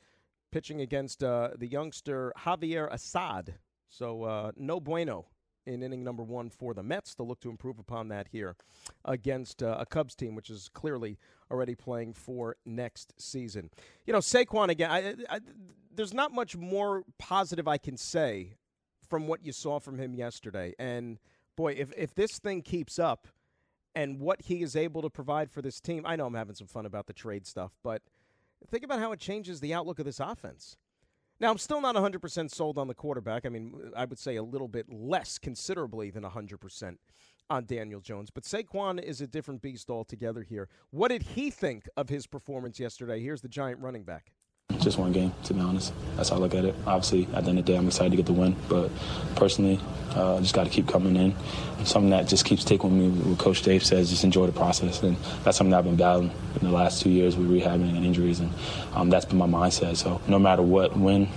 [0.50, 3.54] Pitching against uh, the youngster Javier Assad.
[3.88, 5.26] So uh, no bueno
[5.66, 7.14] in inning number one for the Mets.
[7.14, 8.56] They'll look to improve upon that here
[9.04, 11.18] against uh, a Cubs team, which is clearly
[11.50, 13.70] already playing for next season.
[14.06, 14.90] You know, Saquon again.
[14.90, 15.40] I, I,
[15.94, 18.56] there's not much more positive I can say
[19.08, 20.74] from what you saw from him yesterday.
[20.78, 21.18] And
[21.56, 23.28] boy, if if this thing keeps up,
[23.94, 26.66] and what he is able to provide for this team, I know I'm having some
[26.66, 28.02] fun about the trade stuff, but
[28.68, 30.76] think about how it changes the outlook of this offense.
[31.40, 33.44] Now, I'm still not 100% sold on the quarterback.
[33.44, 36.96] I mean, I would say a little bit less, considerably, than 100%
[37.50, 38.30] on Daniel Jones.
[38.30, 40.68] But Saquon is a different beast altogether here.
[40.90, 43.20] What did he think of his performance yesterday?
[43.20, 44.32] Here's the Giant running back.
[44.78, 45.92] Just one game, to be honest.
[46.16, 46.74] That's how I look at it.
[46.86, 48.56] Obviously, at the end of the day, I'm excited to get the win.
[48.68, 48.90] But
[49.36, 49.78] personally,
[50.12, 51.34] uh, just got to keep coming in.
[51.84, 55.02] Something that just keeps taking me, what Coach Dave says, just enjoy the process.
[55.02, 56.30] And that's something that I've been battling
[56.60, 58.40] in the last two years with rehabbing and injuries.
[58.40, 58.50] And
[58.94, 59.96] um, that's been my mindset.
[59.96, 61.28] So no matter what, win,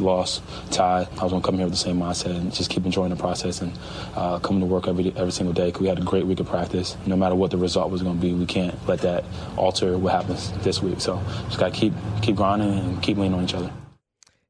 [0.00, 2.84] loss, tie, I was going to come here with the same mindset and just keep
[2.84, 3.72] enjoying the process and
[4.14, 5.72] uh, coming to work every every single day.
[5.78, 6.96] We had a great week of practice.
[7.06, 9.24] No matter what the result was going to be, we can't let that
[9.56, 11.00] alter what happens this week.
[11.00, 13.72] So just got to keep keep grinding and keep leaning on each other.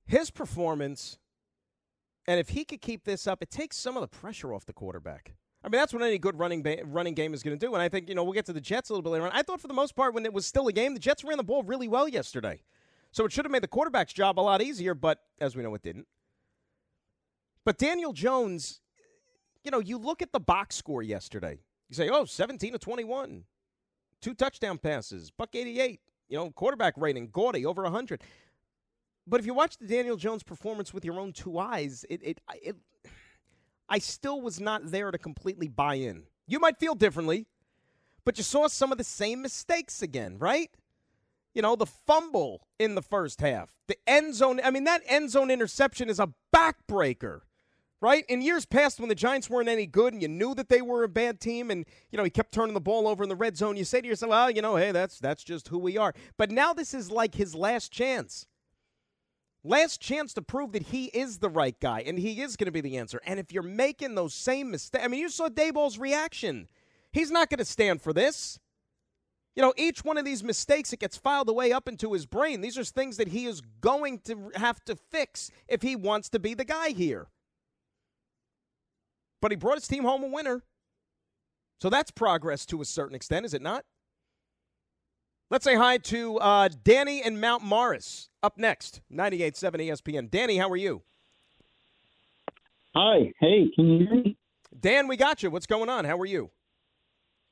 [0.05, 1.19] His performance,
[2.27, 4.73] and if he could keep this up, it takes some of the pressure off the
[4.73, 5.35] quarterback.
[5.65, 7.75] I mean, that's what any good running ba- running game is going to do.
[7.75, 9.33] And I think, you know, we'll get to the Jets a little bit later on.
[9.33, 11.39] I thought for the most part, when it was still a game, the Jets ran
[11.39, 12.61] the ball really well yesterday.
[13.17, 15.75] So it should have made the quarterback's job a lot easier, but as we know,
[15.75, 16.07] it didn't.
[17.65, 18.83] But Daniel Jones,
[19.65, 21.61] you know, you look at the box score yesterday.
[21.89, 23.45] You say, oh, 17 to 21,
[24.21, 25.99] two touchdown passes, buck 88,
[26.29, 28.23] you know, quarterback rating, gaudy, over 100.
[29.27, 32.41] But if you watch the Daniel Jones performance with your own two eyes, it, it,
[32.61, 32.77] it,
[33.89, 36.25] I still was not there to completely buy in.
[36.47, 37.47] You might feel differently,
[38.27, 40.71] but you saw some of the same mistakes again, right?
[41.57, 44.61] You know, the fumble in the first half, the end zone.
[44.63, 47.41] I mean, that end zone interception is a backbreaker,
[48.03, 48.27] right?
[48.29, 51.03] In years past, when the Giants weren't any good and you knew that they were
[51.03, 53.57] a bad team, and you know he kept turning the ball over in the red
[53.57, 56.13] zone, you say to yourself, "Well, you know, hey, that's that's just who we are."
[56.37, 58.47] But now this is like his last chance.
[59.65, 62.71] Last chance to prove that he is the right guy and he is going to
[62.71, 63.21] be the answer.
[63.27, 66.69] And if you're making those same mistakes, I mean, you saw Daboll's reaction
[67.17, 68.59] He's not going to stand for this.
[69.57, 72.61] You know, each one of these mistakes, it gets filed away up into his brain.
[72.61, 76.39] These are things that he is going to have to fix if he wants to
[76.39, 77.29] be the guy here.
[79.41, 80.63] But he brought his team home a winner.
[81.81, 83.85] So that's progress to a certain extent, is it not?
[85.49, 90.31] Let's say hi to uh, Danny and Mount Morris up next, 98.7 ESPN.
[90.31, 91.03] Danny, how are you?
[92.95, 93.33] Hi.
[93.41, 94.37] Hey, can you hear me?
[94.79, 95.51] Dan, we got you.
[95.51, 96.05] What's going on?
[96.05, 96.51] How are you?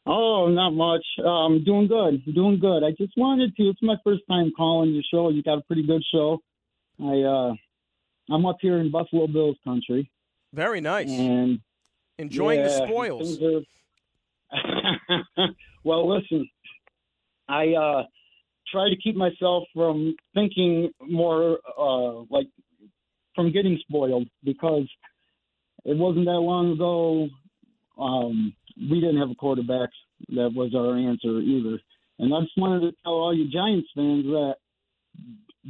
[0.06, 1.04] Oh, not much.
[1.24, 2.22] Um, doing good.
[2.34, 2.84] Doing good.
[2.84, 3.62] I just wanted to.
[3.64, 5.30] It's my first time calling your show.
[5.30, 6.40] You got a pretty good show.
[7.02, 7.54] I uh,
[8.30, 10.10] I'm up here in Buffalo Bills country.
[10.52, 11.10] Very nice.
[11.10, 11.60] And
[12.18, 13.42] enjoying yeah, the spoils.
[13.42, 13.62] Are...
[15.84, 16.48] well, listen.
[17.48, 18.02] I uh,
[18.70, 22.48] try to keep myself from thinking more uh, like
[23.34, 24.88] from getting spoiled because
[25.84, 27.28] it wasn't that long ago.
[27.98, 29.90] Um, we didn't have a quarterback
[30.30, 31.80] that was our answer either.
[32.18, 34.54] And I just wanted to tell all you Giants fans that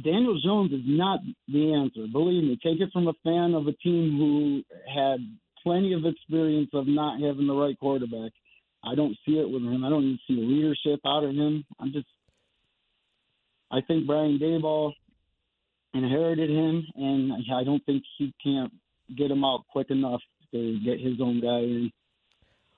[0.03, 2.07] Daniel Jones is not the answer.
[2.11, 4.63] Believe me, take it from a fan of a team who
[4.93, 5.19] had
[5.63, 8.31] plenty of experience of not having the right quarterback.
[8.83, 9.83] I don't see it with him.
[9.83, 11.65] I don't even see leadership out of him.
[11.79, 12.05] I'm just,
[13.71, 14.93] I think Brian Daboll
[15.93, 18.71] inherited him, and I don't think he can't
[19.17, 21.91] get him out quick enough to get his own guy in.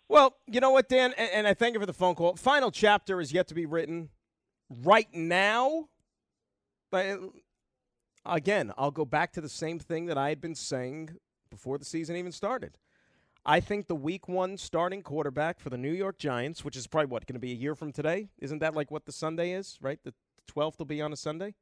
[0.10, 2.36] Well, you know what, Dan, and, and I thank you for the phone call.
[2.36, 4.10] Final chapter is yet to be written.
[4.84, 5.90] Right now,
[6.92, 7.18] but uh,
[8.26, 11.12] again, I'll go back to the same thing that I had been saying
[11.50, 12.78] before the season even started.
[13.46, 17.08] I think the week one starting quarterback for the New York Giants, which is probably
[17.08, 18.30] what, going to be a year from today?
[18.40, 20.00] Isn't that like what the Sunday is, right?
[20.04, 20.14] The
[20.54, 21.56] 12th will be on a Sunday?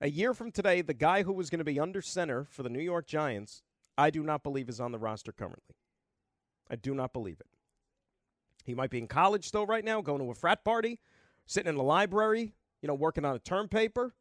[0.00, 2.68] A year from today, the guy who was going to be under center for the
[2.68, 3.62] New York Giants,
[3.96, 5.76] I do not believe is on the roster currently.
[6.70, 7.46] I do not believe it.
[8.64, 11.00] He might be in college still right now, going to a frat party,
[11.46, 12.52] sitting in the library,
[12.82, 14.14] you know, working on a term paper,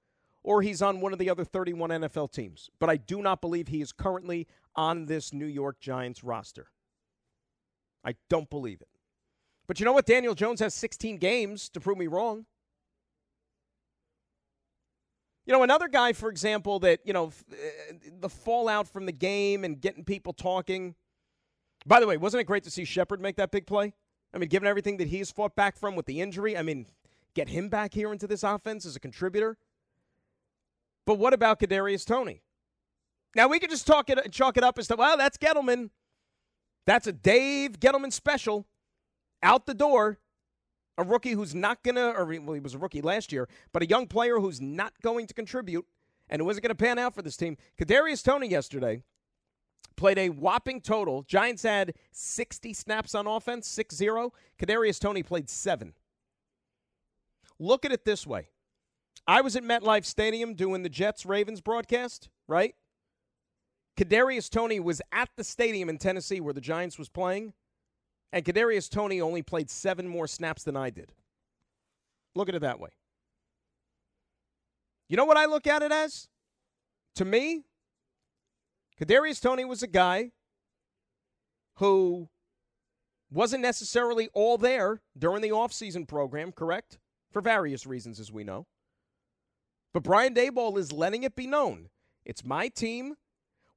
[0.43, 2.69] or he's on one of the other 31 NFL teams.
[2.79, 6.67] But I do not believe he is currently on this New York Giants roster.
[8.05, 8.87] I don't believe it.
[9.67, 10.05] But you know what?
[10.05, 12.45] Daniel Jones has 16 games to prove me wrong.
[15.45, 17.55] You know, another guy, for example, that, you know, uh,
[18.21, 20.95] the fallout from the game and getting people talking–
[21.87, 23.93] by the way, wasn't it great to see Shepard make that big play?
[24.33, 26.87] I mean, given everything that he's fought back from with the injury, I mean,
[27.33, 29.57] get him back here into this offense as a contributor.
[31.05, 32.41] But what about Kadarius Toney?
[33.35, 35.89] Now we could just talk it, chalk it up as to well, that's Gettleman.
[36.85, 38.67] That's a Dave Gettleman special.
[39.43, 40.17] Out the door,
[40.97, 43.87] a rookie who's not gonna, or well, he was a rookie last year, but a
[43.87, 45.85] young player who's not going to contribute
[46.29, 47.55] and who isn't going to pan out for this team.
[47.79, 49.03] Kadarius Toney yesterday
[49.97, 51.23] played a whopping total.
[51.23, 54.31] Giants had 60 snaps on offense, 6 0.
[54.59, 55.93] Kadarius Toney played seven.
[57.59, 58.49] Look at it this way
[59.27, 62.75] I was at MetLife Stadium doing the Jets Ravens broadcast, right?
[63.97, 67.53] Kadarius Toney was at the stadium in Tennessee where the Giants was playing,
[68.31, 71.13] and Kadarius Toney only played seven more snaps than I did.
[72.35, 72.89] Look at it that way.
[75.09, 76.27] You know what I look at it as?
[77.15, 77.63] To me,
[78.99, 80.31] Kadarius Toney was a guy
[81.75, 82.29] who
[83.31, 86.97] wasn't necessarily all there during the offseason program, correct?
[87.31, 88.65] For various reasons, as we know.
[89.93, 91.89] But Brian Daboll is letting it be known
[92.25, 93.15] it's my team.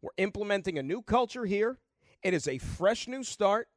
[0.02, 1.78] We're implementing a new culture here.
[2.22, 3.68] It is a fresh new start.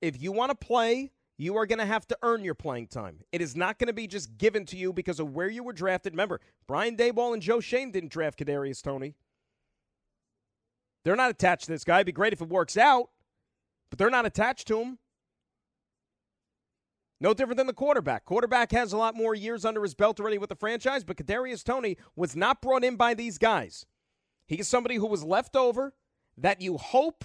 [0.00, 3.18] If you want to play, you are going to have to earn your playing time.
[3.32, 5.72] It is not going to be just given to you because of where you were
[5.72, 6.12] drafted.
[6.12, 9.14] Remember, Brian Daboll and Joe Schoen didn't draft Kadarius Toney.
[11.04, 11.96] They're not attached to this guy.
[11.96, 13.10] It'd be great if it works out,
[13.90, 14.98] but they're not attached to him.
[17.20, 18.24] No different than the quarterback.
[18.24, 21.62] Quarterback has a lot more years under his belt already with the franchise, but Kadarius
[21.62, 23.86] Toney was not brought in by these guys.
[24.46, 25.94] He is somebody who was left over
[26.36, 27.24] that you hope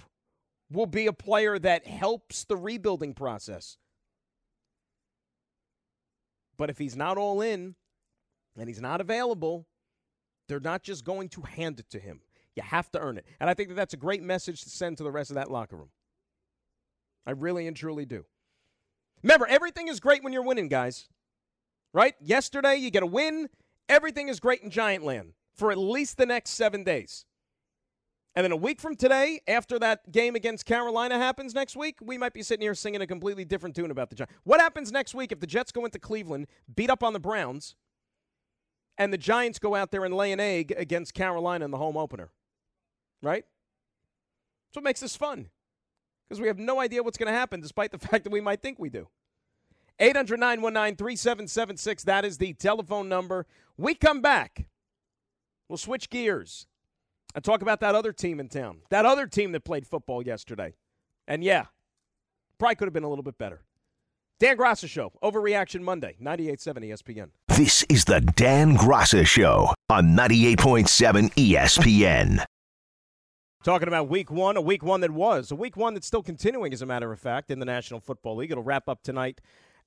[0.72, 3.78] will be a player that helps the rebuilding process.
[6.58, 7.76] But if he's not all in
[8.58, 9.66] and he's not available,
[10.48, 12.22] they're not just going to hand it to him.
[12.60, 13.26] You have to earn it.
[13.40, 15.50] And I think that that's a great message to send to the rest of that
[15.50, 15.92] locker room.
[17.26, 18.26] I really and truly do.
[19.24, 21.08] Remember, everything is great when you're winning, guys.
[21.94, 22.16] Right?
[22.20, 23.48] Yesterday, you get a win.
[23.88, 27.26] Everything is great in Giant Land for at least the next seven days.
[28.36, 32.18] And then a week from today, after that game against Carolina happens next week, we
[32.18, 34.34] might be sitting here singing a completely different tune about the Giants.
[34.44, 37.76] What happens next week if the Jets go into Cleveland, beat up on the Browns,
[38.98, 41.96] and the Giants go out there and lay an egg against Carolina in the home
[41.96, 42.32] opener?
[43.22, 43.46] Right?
[44.68, 45.50] That's what makes this fun.
[46.28, 48.62] because we have no idea what's going to happen, despite the fact that we might
[48.62, 49.08] think we do.
[50.00, 52.04] 800 919 3776.
[52.04, 53.46] That is the telephone number.
[53.78, 54.68] We come back.
[55.68, 56.68] We'll switch gears
[57.36, 60.74] and talk about that other team in town, that other team that played football yesterday.
[61.28, 61.66] And yeah,
[62.58, 63.64] probably could have been a little bit better.
[64.40, 67.30] Dan Graca Show, Overreaction Monday, 98.7 ESPN.
[67.50, 72.46] This is the Dan Graca Show on 98.7 ESPN.
[73.62, 76.72] Talking about week one, a week one that was, a week one that's still continuing,
[76.72, 78.52] as a matter of fact, in the National Football League.
[78.52, 79.42] It'll wrap up tonight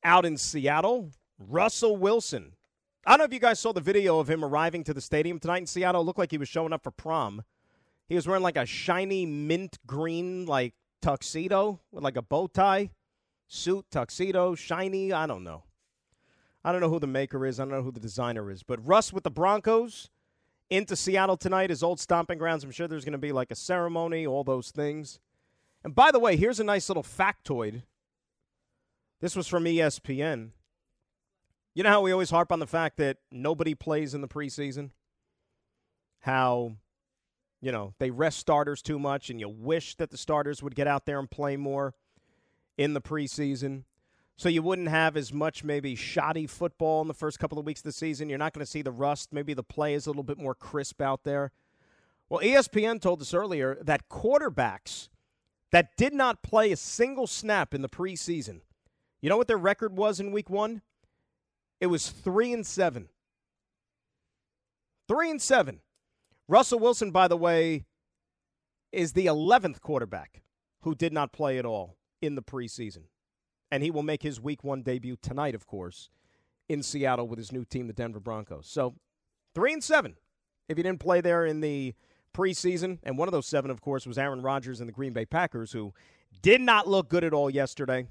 [0.05, 1.11] out in Seattle.
[1.39, 2.53] Russell Wilson.
[3.07, 5.39] I don't know if you guys saw the video of him arriving to the stadium
[5.39, 6.03] tonight in Seattle.
[6.03, 7.45] It looked like he was showing up for prom.
[8.09, 12.91] He was wearing like a shiny mint green, like tuxedo with like a bow tie,
[13.49, 15.14] suit, tuxedo, shiny.
[15.14, 15.64] I don't know.
[16.62, 17.59] I don't know who the maker is.
[17.59, 18.62] I don't know who the designer is.
[18.62, 20.11] But Russ with the Broncos
[20.73, 22.64] into Seattle tonight, his old stomping grounds.
[22.64, 25.18] I'm sure there's going to be like a ceremony, all those things.
[25.85, 27.83] And by the way, here's a nice little factoid.
[29.20, 30.51] This was from ESPN.
[31.75, 34.91] You know how we always harp on the fact that nobody plays in the preseason?
[36.20, 36.77] How,
[37.61, 40.87] you know, they rest starters too much, and you wish that the starters would get
[40.87, 41.95] out there and play more
[42.79, 43.85] in the preseason.
[44.37, 47.80] So you wouldn't have as much maybe shoddy football in the first couple of weeks
[47.80, 48.28] of the season.
[48.28, 49.33] You're not going to see the rust.
[49.33, 51.53] Maybe the play is a little bit more crisp out there.
[52.28, 55.09] Well, ESPN told us earlier that quarterbacks
[55.70, 58.61] that did not play a single snap in the preseason,
[59.20, 60.83] you know what their record was in week one?
[61.80, 63.09] It was three and seven.
[65.09, 65.80] Three and seven.
[66.49, 67.85] Russell Wilson, by the way,
[68.93, 70.43] is the 11th quarterback
[70.83, 73.05] who did not play at all in the preseason
[73.73, 76.11] and he will make his week one debut tonight, of course,
[76.68, 78.68] in Seattle with his new team, the Denver Broncos.
[78.68, 78.95] So
[79.55, 80.16] three and seven.
[80.68, 81.95] If he didn't play there in the
[82.35, 85.25] preseason, and one of those seven, of course, was Aaron Rodgers and the Green Bay
[85.25, 85.95] Packers, who
[86.43, 88.07] did not look good at all yesterday.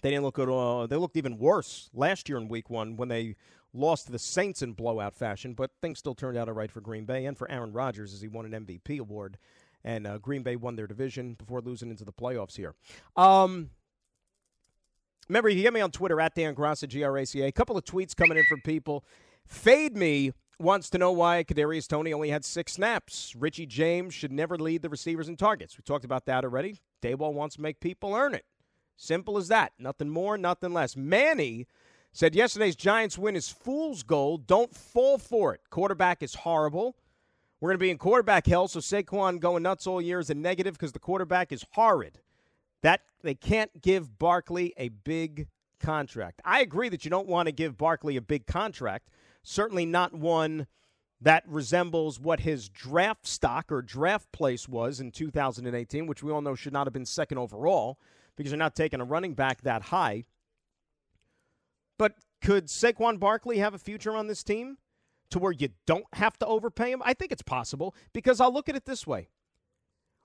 [0.00, 0.48] They didn't look good.
[0.48, 3.34] Uh, they looked even worse last year in Week One when they
[3.74, 5.54] lost to the Saints in blowout fashion.
[5.54, 8.20] But things still turned out all right for Green Bay and for Aaron Rodgers as
[8.20, 9.38] he won an MVP award,
[9.82, 12.74] and uh, Green Bay won their division before losing into the playoffs here.
[13.16, 13.70] Um,
[15.28, 17.46] Remember, you can get me on Twitter at Dan Graca, G-R-A-C-A.
[17.46, 19.04] A couple of tweets coming in from people.
[19.46, 23.34] Fade Me wants to know why Kadarius Toney only had six snaps.
[23.36, 25.76] Richie James should never lead the receivers in targets.
[25.76, 26.80] We talked about that already.
[27.02, 28.44] Daboll wants to make people earn it.
[28.96, 29.72] Simple as that.
[29.78, 30.96] Nothing more, nothing less.
[30.96, 31.66] Manny
[32.12, 34.46] said yesterday's Giants win is fool's gold.
[34.46, 35.60] Don't fall for it.
[35.70, 36.96] Quarterback is horrible.
[37.60, 40.34] We're going to be in quarterback hell, so Saquon going nuts all year is a
[40.34, 42.20] negative because the quarterback is horrid.
[42.82, 45.48] That they can't give Barkley a big
[45.80, 46.40] contract.
[46.44, 49.08] I agree that you don't want to give Barkley a big contract.
[49.42, 50.66] Certainly not one
[51.20, 56.40] that resembles what his draft stock or draft place was in 2018, which we all
[56.40, 57.98] know should not have been second overall
[58.36, 60.24] because you're not taking a running back that high.
[61.98, 64.78] But could Saquon Barkley have a future on this team
[65.30, 67.02] to where you don't have to overpay him?
[67.04, 69.28] I think it's possible because I'll look at it this way.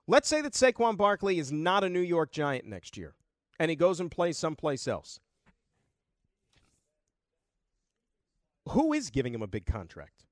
[0.06, 3.14] Let's say that Saquon Barkley is not a New York Giant next year
[3.58, 5.20] and he goes and plays someplace else.
[8.70, 10.24] Who is giving him a big contract?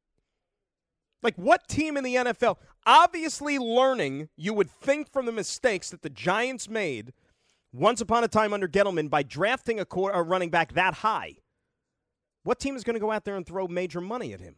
[1.22, 2.56] Like, what team in the NFL?
[2.84, 7.12] Obviously, learning, you would think from the mistakes that the Giants made
[7.72, 11.36] once upon a time under Gettleman by drafting a, core, a running back that high.
[12.42, 14.56] What team is going to go out there and throw major money at him?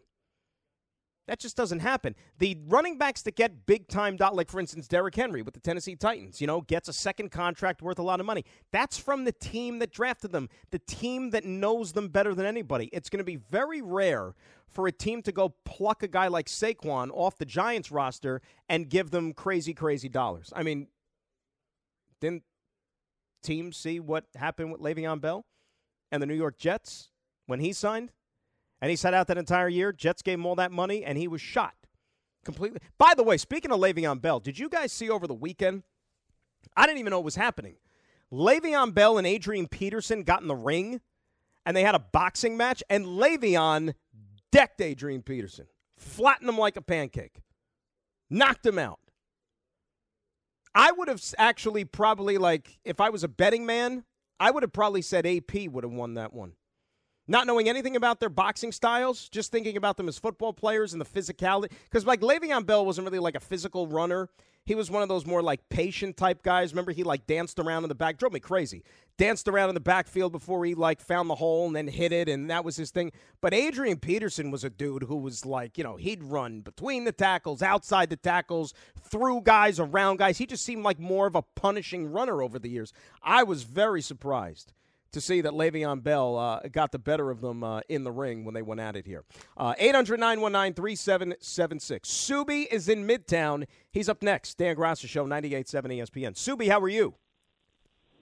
[1.27, 2.15] That just doesn't happen.
[2.39, 5.61] The running backs that get big time dot, like for instance Derrick Henry with the
[5.61, 8.45] Tennessee Titans, you know, gets a second contract worth a lot of money.
[8.73, 12.91] That's from the team that drafted them, the team that knows them better than anybody.
[12.93, 14.35] It's going to be very rare
[14.69, 18.91] for a team to go pluck a guy like Saquon off the Giants roster and
[18.91, 20.53] give them crazy, crazy dollars.
[20.55, 20.89] I mean,
[22.21, 22.43] didn't
[23.43, 25.47] teams see what happened with Le'Veon Bell
[26.13, 27.11] and the New York Jets
[27.47, 28.13] when he signed?
[28.85, 29.95] And he sat out that entire year.
[29.95, 31.73] Jets gave him all that money, and he was shot
[32.45, 32.81] completely.
[32.99, 35.85] By the way, speaking of Le'Veon Bell, did you guys see over the weekend?
[36.77, 37.77] I didn't even know what was happening.
[38.31, 41.01] Le'Veon Bell and Adrian Peterson got in the ring,
[41.65, 43.95] and they had a boxing match, and Le'Veon
[44.53, 45.67] decked Adrian Peterson,
[45.97, 47.41] flattened him like a pancake,
[48.29, 49.01] knocked him out.
[50.75, 54.05] I would have actually probably like if I was a betting man,
[54.39, 56.53] I would have probably said AP would have won that one
[57.27, 61.01] not knowing anything about their boxing styles, just thinking about them as football players and
[61.01, 61.71] the physicality.
[61.85, 64.29] Because like Le'Veon Bell wasn't really like a physical runner.
[64.67, 66.73] he was one of those more like patient type guys.
[66.73, 68.83] Remember, he like danced around in the back, drove me crazy.
[69.19, 72.29] Danced around in the backfield before he like found the hole and then hit it,
[72.29, 73.13] and that was his thing.
[73.41, 77.13] But Adrian Peterson was a dude who was like, you know, he'd run between the
[77.13, 80.39] tackles, outside the tackles, through guys, around guys.
[80.39, 82.93] He just seemed like more of a punishing runner over the years.
[83.23, 84.73] I was very surprised
[85.15, 88.45] to see that Le'Veon Bell uh, got the better of them uh, in the ring
[88.45, 89.25] when they went at it here.
[89.57, 92.09] Uh, 800 919 3776.
[92.09, 93.65] Subi is in Midtown.
[93.91, 94.59] He's up next.
[94.59, 96.35] Dan Graca Show, 98.7 ESPN.
[96.35, 97.15] Subi, how are you?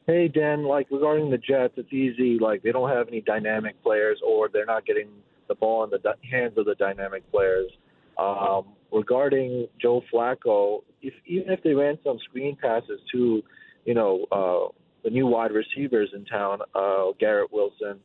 [0.06, 0.64] Hey, Dan.
[0.64, 2.38] Like, regarding the Jets, it's easy.
[2.38, 5.08] Like, they don't have any dynamic players or they're not getting
[5.48, 7.70] the ball in the di- hands of the dynamic players.
[8.18, 13.42] Um, regarding Joe Flacco, if even if they ran some screen passes to,
[13.84, 18.00] you know, uh, the new wide receivers in town, uh, Garrett Wilson.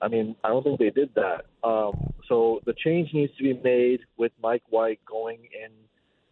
[0.00, 1.46] I mean, I don't think they did that.
[1.66, 5.70] Um, so the change needs to be made with Mike White going in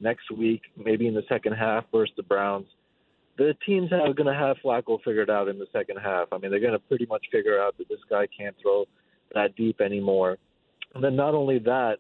[0.01, 2.67] next week, maybe in the second half versus the Browns.
[3.37, 6.29] The teams are going to have Flacco figured out in the second half.
[6.31, 8.85] I mean, they're going to pretty much figure out that this guy can't throw
[9.35, 10.39] that deep anymore.
[10.95, 11.99] And then not only that,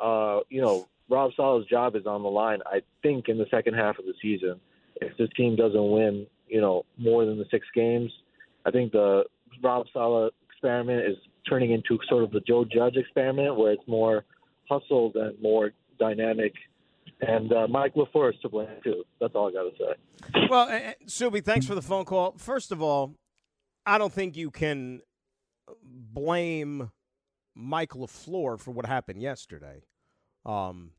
[0.00, 2.60] uh, you know, Rob Saleh's job is on the line.
[2.64, 4.60] I think in the second half of the season,
[5.00, 8.10] if this team doesn't win, you know, more than the six games.
[8.66, 9.24] I think the
[9.62, 11.16] Rob Saleh experiment is
[11.48, 14.24] turning into sort of the Joe Judge experiment, where it's more
[14.68, 16.52] hustled and more dynamic.
[17.22, 19.04] And uh, Mike LaFleur is to blame too.
[19.20, 20.46] That's all I got to say.
[20.48, 22.34] Well, uh, Subi, thanks for the phone call.
[22.38, 23.14] First of all,
[23.86, 25.00] I don't think you can
[25.82, 26.90] blame
[27.54, 29.82] Mike LaFleur for what happened yesterday.
[30.46, 30.92] Um,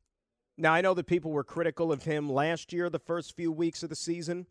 [0.58, 3.82] now, I know that people were critical of him last year, the first few weeks
[3.82, 4.46] of the season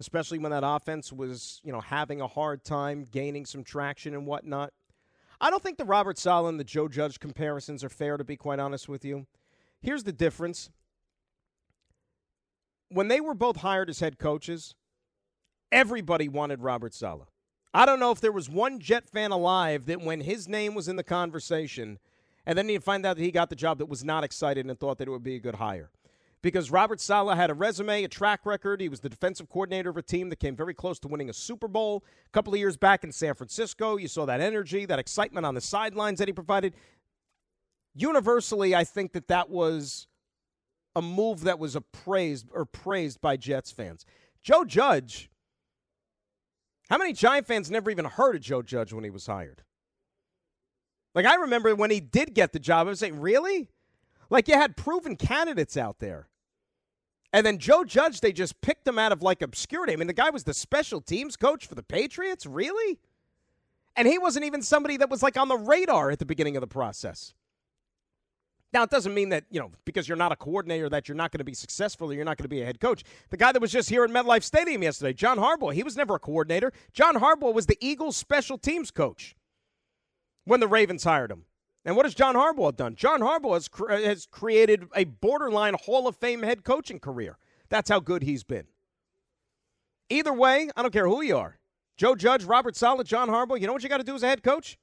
[0.00, 4.26] especially when that offense was, you know, having a hard time gaining some traction and
[4.26, 4.72] whatnot.
[5.40, 8.36] I don't think the Robert Saleh and the Joe Judge comparisons are fair, to be
[8.36, 9.26] quite honest with you.
[9.80, 10.70] Here's the difference.
[12.88, 14.74] When they were both hired as head coaches,
[15.70, 17.28] everybody wanted Robert Saleh.
[17.74, 20.88] I don't know if there was one Jet fan alive that when his name was
[20.88, 21.98] in the conversation,
[22.46, 24.78] and then you find out that he got the job that was not excited and
[24.78, 25.90] thought that it would be a good hire
[26.42, 28.80] because Robert Saleh had a resume, a track record.
[28.80, 31.32] He was the defensive coordinator of a team that came very close to winning a
[31.32, 33.96] Super Bowl a couple of years back in San Francisco.
[33.96, 36.74] You saw that energy, that excitement on the sidelines that he provided.
[37.94, 40.06] Universally, I think that that was
[40.94, 44.06] a move that was appraised or praised by Jets fans.
[44.42, 45.28] Joe Judge,
[46.88, 49.62] how many Giant fans never even heard of Joe Judge when he was hired?
[51.14, 53.70] Like I remember when he did get the job, I was like, really?
[54.30, 56.28] Like you had proven candidates out there.
[57.32, 59.92] And then Joe Judge, they just picked him out of like obscurity.
[59.92, 62.98] I mean, the guy was the special teams coach for the Patriots, really?
[63.96, 66.60] And he wasn't even somebody that was like on the radar at the beginning of
[66.60, 67.34] the process.
[68.72, 71.32] Now, it doesn't mean that, you know, because you're not a coordinator that you're not
[71.32, 73.02] going to be successful or you're not going to be a head coach.
[73.30, 76.16] The guy that was just here at MetLife Stadium yesterday, John Harbaugh, he was never
[76.16, 76.72] a coordinator.
[76.92, 79.34] John Harbaugh was the Eagles special teams coach
[80.44, 81.44] when the Ravens hired him.
[81.88, 82.96] And what has John Harbaugh done?
[82.96, 83.70] John Harbaugh has,
[84.04, 87.38] has created a borderline Hall of Fame head coaching career.
[87.70, 88.66] That's how good he's been.
[90.10, 91.58] Either way, I don't care who you are.
[91.96, 94.28] Joe Judge, Robert Saleh, John Harbaugh, you know what you got to do as a
[94.28, 94.76] head coach?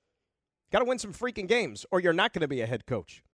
[0.71, 3.21] Got to win some freaking games, or you're not going to be a head coach.